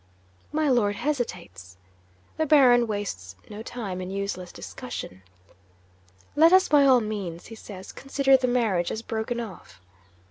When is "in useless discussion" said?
4.01-5.21